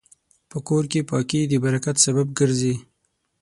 [0.49, 2.73] په کور کې پاکي د برکت سبب ګرځي.